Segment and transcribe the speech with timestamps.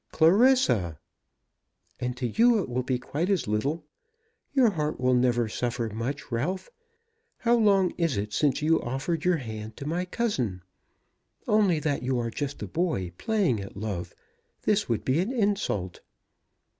[0.11, 0.97] "Clarissa!"
[1.99, 3.85] "And to you it will be quite as little.
[4.51, 6.71] Your heart will never suffer much, Ralph.
[7.37, 10.63] How long is it since you offered your hand to my cousin?
[11.47, 14.15] Only that you are just a boy playing at love,
[14.63, 16.01] this would be an insult."